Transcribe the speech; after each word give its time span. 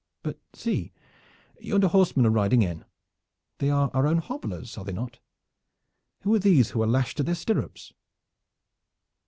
But 0.23 0.39
see, 0.55 0.93
yonder 1.59 1.87
horsemen 1.87 2.25
are 2.25 2.31
riding 2.31 2.63
in. 2.63 2.85
They 3.59 3.69
are 3.69 3.91
our 3.93 4.07
own 4.07 4.17
hobblers, 4.17 4.75
are 4.75 4.83
they 4.83 4.91
not? 4.93 5.17
And 6.17 6.23
who 6.23 6.33
are 6.33 6.39
these 6.39 6.71
who 6.71 6.81
are 6.81 6.87
lashed 6.87 7.17
to 7.17 7.23
their 7.23 7.35
stirrups?" 7.35 7.93